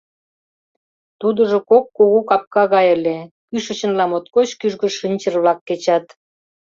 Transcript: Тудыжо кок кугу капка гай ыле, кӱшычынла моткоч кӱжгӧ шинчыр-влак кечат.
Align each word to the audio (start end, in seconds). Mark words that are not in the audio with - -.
Тудыжо 1.21 1.57
кок 1.69 1.85
кугу 1.97 2.19
капка 2.29 2.63
гай 2.73 2.87
ыле, 2.97 3.17
кӱшычынла 3.49 4.05
моткоч 4.11 4.49
кӱжгӧ 4.59 4.87
шинчыр-влак 4.97 5.59
кечат. 5.67 6.05